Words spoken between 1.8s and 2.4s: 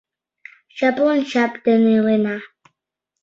илена